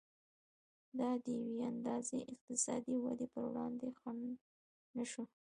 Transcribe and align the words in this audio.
دا 0.99 1.09
د 1.23 1.25
یوې 1.41 1.59
اندازې 1.73 2.17
اقتصادي 2.33 2.95
ودې 2.99 3.27
پر 3.33 3.43
وړاندې 3.49 3.87
خنډ 3.99 4.23
نه 4.95 5.03
شو. 5.11 5.23